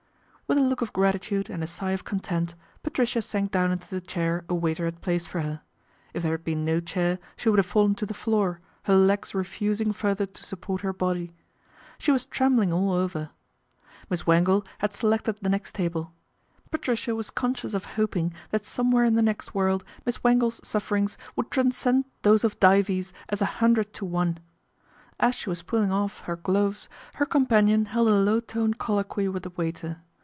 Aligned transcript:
With 0.51 0.57
a 0.57 0.61
look 0.69 0.81
of 0.81 0.91
gratitude 0.91 1.49
and 1.49 1.63
a 1.63 1.67
sigh 1.67 1.91
of 1.91 2.03
content, 2.03 2.55
Patricia 2.83 3.21
sank 3.21 3.51
down 3.51 3.71
into 3.71 3.87
the 3.87 4.01
chair 4.01 4.43
a 4.49 4.53
waiter 4.53 4.83
had 4.83 4.99
placed 4.99 5.29
for 5.29 5.39
her. 5.39 5.61
If 6.13 6.23
there 6.23 6.33
had 6.33 6.43
been 6.43 6.65
no 6.65 6.81
chair, 6.81 7.19
she 7.37 7.47
would 7.47 7.57
have 7.57 7.65
fallen 7.65 7.95
to 7.95 8.05
the 8.05 8.13
floor, 8.13 8.59
her 8.83 8.95
legs 8.95 9.33
refusing 9.33 9.93
further 9.93 10.25
to 10.25 10.43
support 10.43 10.81
her 10.81 10.91
body. 10.91 11.31
She 11.97 12.11
was 12.11 12.25
trembling 12.25 12.73
all 12.73 12.91
over. 12.91 13.29
Miss 14.09 14.27
Wangle 14.27 14.65
had 14.79 14.93
selected 14.93 15.37
the 15.37 15.47
next 15.47 15.73
table. 15.73 16.11
Patricia 16.69 17.15
was 17.15 17.29
conscious 17.29 17.73
of 17.73 17.85
hoping 17.95 18.33
that 18.49 18.65
somewhere 18.65 19.05
in 19.05 19.15
the 19.15 19.21
next 19.21 19.53
world 19.55 19.85
Miss 20.05 20.21
Wangle's 20.21 20.59
suffer 20.67 20.97
ings 20.97 21.17
would 21.37 21.49
transcend 21.49 22.03
those 22.23 22.43
of 22.43 22.59
Dives 22.59 23.13
as 23.29 23.41
a 23.41 23.45
hundred 23.61 23.93
to 23.93 24.03
one. 24.03 24.37
As 25.17 25.33
she 25.33 25.49
was 25.49 25.61
pulling 25.61 25.93
off 25.93 26.19
her 26.25 26.35
gloves 26.35 26.89
her 27.13 27.25
companion 27.25 27.85
held 27.85 28.09
a 28.09 28.15
low 28.15 28.41
toned 28.41 28.77
colloquy 28.79 29.29
with 29.29 29.43
the 29.43 29.51
waiter. 29.51 29.99